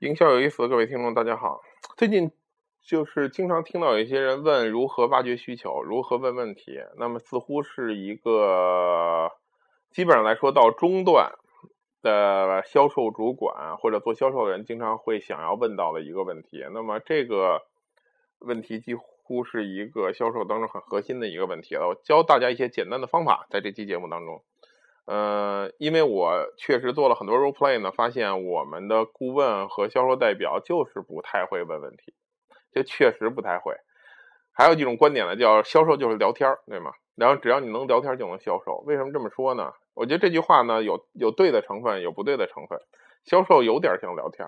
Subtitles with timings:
[0.00, 1.60] 营销有意思，各位听众大家好。
[1.98, 2.30] 最近
[2.80, 6.80] 就是经常听到有一些人问如何挖掘需求，如何问问题。
[6.96, 9.30] 那么似乎是一个
[9.90, 11.32] 基本上来说到中段
[12.00, 16.64] 的销售主管或者做销售的人经常会想要问到的一个问题。
[16.72, 17.60] 那么这个
[18.38, 21.88] 问题几乎是一个销售当中很核心的一个问题了。
[21.88, 24.42] 我教大家一些简单的方法，在这期节目当中。
[25.10, 32.14] 呃，因为我确实做了很多 role play 呢，发现我们的顾问和销售代表就是不太会问问题，
[32.72, 33.74] 就确实不太会。
[34.52, 36.92] 还有几种观点呢，叫销售就是聊天对吗？
[37.16, 38.84] 然后只要你能聊天就能销售。
[38.86, 39.72] 为什么这么说呢？
[39.94, 42.78] 我觉得这句话呢有有对的成分，有不对的成分。
[43.24, 44.46] 销售有点像聊天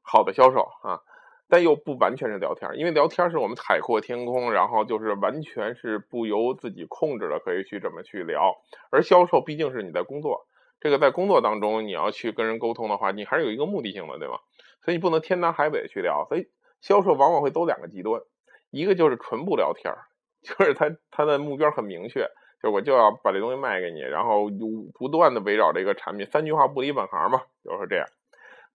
[0.00, 1.02] 好的销售啊。
[1.50, 8.56] 但又不完全是聊天，因为聊天是我们海阔天空，然后就是完全是不由自己控制的，可以去这么去聊。
[8.90, 10.46] 而销售毕竟是你在工作，
[10.80, 14.40] 这个在工作当中你要去跟人沟通的话，你还是有一个目的性的，对吧？
[14.84, 16.24] 所以你不能天南海北去聊。
[16.28, 16.48] 所以
[16.80, 18.22] 销售往往会走两个极端，
[18.70, 19.92] 一个就是纯不聊天，
[20.42, 22.20] 就是他他的目标很明确，
[22.62, 24.48] 就是我就要把这东西卖给你，然后
[24.94, 28.06] 不断的围绕这个产品，三句话不离本行嘛，就是这样。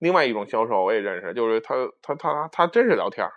[0.06, 3.28] 另外一种销售我也认识，就是他他他他真是聊天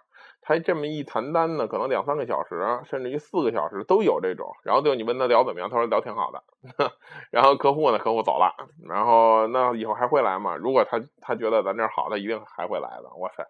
[0.43, 4.53] 他这么一谈单呢，可能两三个小时，甚至于四个小时都有这种。
[4.65, 6.43] 然后最后你问他聊怎么样，他说聊挺好的。
[7.33, 8.53] 然后客户呢，客户走了，
[8.87, 10.57] 然后那以后还会来吗？
[10.57, 13.09] 如果他他觉得咱这儿好，他一定还会来的。
[13.17, 13.47] 哇塞，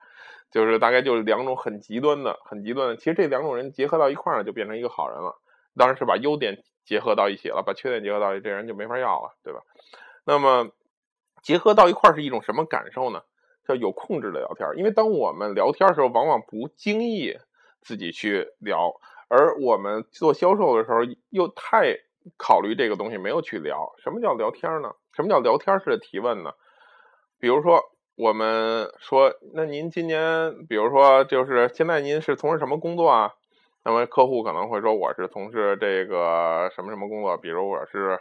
[0.52, 2.96] 就是大概就是两种很极端的，很极端的。
[2.96, 5.34] 其实这两种人结合到一块儿呢，就变成一个好人了。
[5.76, 9.58] 当然是把优点结合到一起了，把缺点结合到一起，这人就没法要了，对吧？
[10.24, 10.70] 那么。
[11.42, 13.22] 结合到一块儿是一种什么感受呢？
[13.66, 17.36] 叫有控制的聊天因为当我们聊天的时候，往往不经意
[17.82, 18.94] 自己去聊，
[19.28, 21.98] 而我们做销售的时候又太
[22.38, 23.92] 考虑这个东西，没有去聊。
[24.02, 24.92] 什么叫聊天呢？
[25.12, 26.52] 什么叫聊天式的提问呢？
[27.38, 27.82] 比如说，
[28.16, 33.34] 我们说，那您今年，比如说，就是现在您是从事什么工作啊？
[33.84, 38.18] 那么客户可能会说，我是从事这个什么什么工作，比如我是。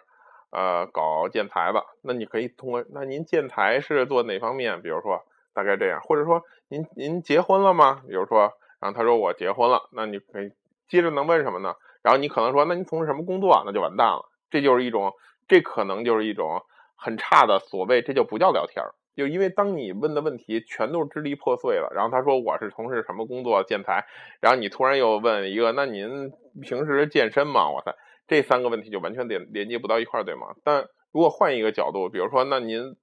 [0.49, 4.81] 呃，搞建材的，那你可以通过，那您建材是做哪方面？
[4.81, 8.01] 比如说，大概这样，或者说您您结婚了吗？
[8.07, 10.51] 比如说，然后他说我结婚了，那你可以
[10.87, 11.75] 接着能问什么呢？
[12.01, 13.63] 然后你可能说，那你从事什么工作？
[13.65, 15.13] 那就完蛋了，这就是一种，
[15.47, 16.63] 这可能就是一种
[16.95, 23.63] 很差的所谓，这就不叫聊天儿，就因为当你问的问题全都支离破碎了，然后他说我是从事什么工作？
[23.63, 24.05] 建材，
[24.39, 26.31] 然后你突然又问一个，那您
[26.61, 27.69] 平时健身吗？
[27.69, 27.91] 我操！
[28.27, 30.55] 这三个问题就完全连连接不到一块儿，对吗？
[30.63, 32.95] 但如果换一个角度，比如说，那您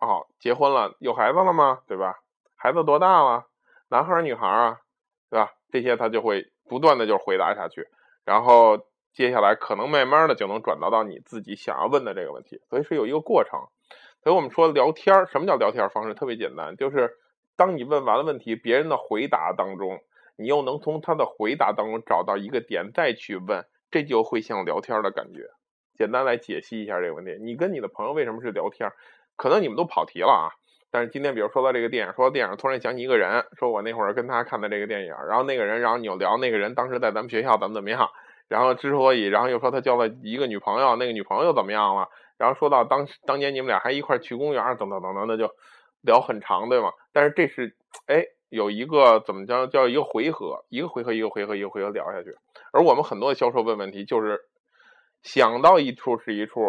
[0.00, 1.80] 哦结婚了，有孩子了吗？
[1.86, 2.20] 对吧？
[2.56, 3.46] 孩子多大了？
[3.88, 4.80] 男孩儿女孩儿啊？
[5.30, 5.52] 对吧？
[5.70, 7.88] 这些他就会不断的就回答下去，
[8.24, 13.60] 然后接下来可能慢慢的就能转达到你自己想要问的这个问题，所以是有一个过程。
[14.22, 16.14] 所以我们说聊天，什么叫聊天方式？
[16.14, 17.16] 特别简单，就是
[17.56, 20.00] 当你问完了问题，别人的回答当中，
[20.36, 23.64] 你又能从他的回答当中找到一个点，再去问。
[23.94, 25.42] 这就会像聊天的感觉。
[25.96, 28.90] 简单来解析一下这个问题：你跟你的朋友为什么是聊天？
[29.36, 30.50] 可能你们都跑题了啊。
[30.90, 38.10] 但是今天，比如说到这个电影，说到电影，突然想起一个人，说我那会儿跟他看的这个电影，然后那个人，然后你又聊那个人当时在咱们学校怎么怎么样，
[38.48, 45.48] 然后之所以，然后又说他交了一个女朋友，那个女朋友怎么样了，然后说到当当年你们俩还一块去公园，等等等等，那就
[46.02, 46.90] 聊很长，对吗？
[47.12, 47.76] 但是这是，
[48.06, 48.26] 哎。
[48.54, 52.30] 有一个怎么叫叫一个回合，一个回合一个回合一个回合聊下去。
[52.72, 54.40] 而我们很多的销售问问题，就是
[55.22, 56.60] 想到一处是一处，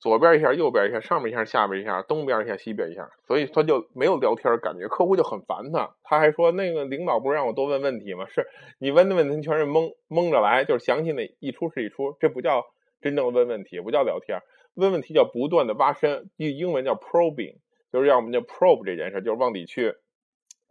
[0.00, 5.94] 左边一下，右边一下，上面一下，下边一下，东边一下，西边一下，所以他就没有聊天感觉，客户就很烦他。
[6.02, 8.26] 他还说那个领导不是让我多问问题吗？
[8.26, 8.46] 是
[8.80, 12.64] 你问的问题全是蒙蒙着来，就是想起那一出是一出，这不叫
[13.00, 14.40] 真正的问问题，不叫聊天。
[14.74, 17.56] 问问题叫不断的挖深，英英文叫 probing，
[17.92, 19.94] 就是让我们叫 probe 这件事，就是往里去。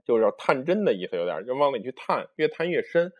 [0.07, 3.11] 就是要探针的意思，有点就往里去探，越探越深。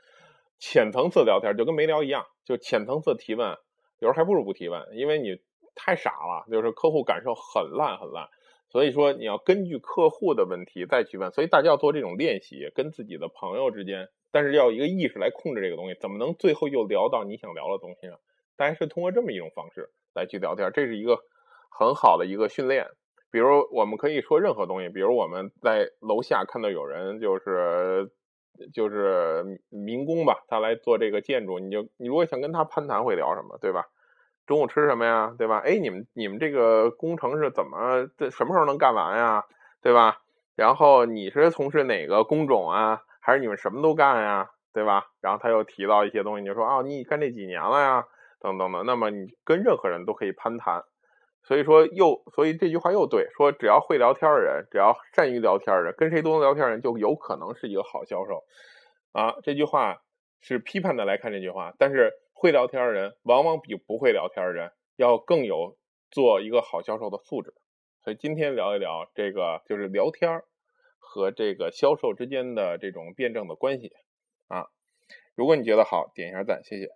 [0.58, 3.50] 浅层次聊天就跟没聊一样，就浅层次提问，
[4.00, 5.38] 有时候还不如不提问，因为你
[5.76, 8.30] 太傻了，就是客户感受很烂很烂。
[8.70, 18.18] 所以说你要根据客户的问题再去问，所以大家要做这种练习，跟自己的朋友之间，但是要一个意识来控制这个东西，怎么能最后又聊到你想聊的东西上？
[18.56, 21.20] 大家是通过这么一种方式来去聊天，这是一个
[21.70, 22.88] 很好的一个训练。
[23.32, 24.90] 比如，我们可以说任何东西。
[24.90, 28.10] 比如我们在楼下看到有人，就是
[28.74, 33.86] 就是民工吧，他来做这个建筑，你就你如果想跟他攀谈，会聊什么，对吧？
[34.46, 35.58] 中午吃什么呀，对吧？
[35.58, 39.44] 哎，你们你们这个工程是怎么这什么时候能干完呀，
[39.82, 40.22] 对吧？
[40.56, 43.02] 然后你是从事哪个工种啊？
[43.20, 45.08] 还是你们什么都干呀，对吧？
[45.20, 48.06] 然后他又提到一些东西，你就说啊，你干这几年了呀，
[48.40, 48.84] 等等的。
[48.84, 50.84] 那么你跟任何人都可以攀谈。
[51.48, 58.44] 所以说又所以这句话又对，说只要会聊天的人，只要善于聊天的人，跟谁都能聊天的人，就有可能是一个好销售
[59.14, 59.34] 啊。
[59.44, 60.02] 这句话
[60.42, 65.78] 是批判的来看这句话，但是会聊天的人往往比不会聊天的人要更有
[66.12, 67.54] 做一个好销售的素质。
[68.04, 70.42] 所以今天聊一聊这个，就是聊天
[71.00, 73.94] 和这个销售之间的这种辩证的关系
[74.50, 74.68] 啊。
[75.34, 76.90] 如果你觉得好，点一下赞，谢谢。